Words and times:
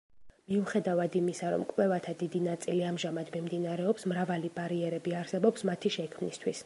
მიუხედავად 0.51 1.17
იმისა, 1.19 1.51
რომ 1.55 1.65
კვლევათა 1.73 2.15
დიდი 2.21 2.41
ნაწილი 2.45 2.81
ამჟამად 2.93 3.29
მიმდინარეობს, 3.35 4.09
მრავალი 4.15 4.53
ბარიერები 4.57 5.15
არსებობს 5.21 5.69
მათი 5.73 5.93
შექმნისთვის. 5.99 6.59